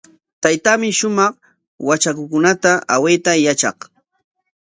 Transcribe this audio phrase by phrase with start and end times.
[0.41, 1.33] Taytaami shumaq
[1.87, 3.77] watrakukunata awayta yatraq.